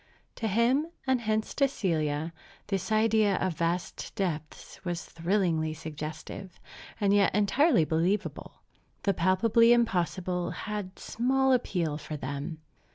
To 0.37 0.47
him, 0.47 0.87
and 1.05 1.21
hence 1.21 1.53
to 1.53 1.67
Celia, 1.67 2.33
this 2.65 2.91
idea 2.91 3.35
of 3.35 3.53
vast 3.53 4.15
depths 4.15 4.83
was 4.83 5.05
thrillingly 5.05 5.75
suggestive, 5.75 6.59
and 6.99 7.13
yet 7.13 7.35
entirely 7.35 7.85
believable. 7.85 8.63
The 9.03 9.13
palpably 9.13 9.73
impossible 9.73 10.49
had 10.65 10.97
small 10.97 11.53
appeal 11.53 11.99
for 11.99 12.17
them. 12.17 12.61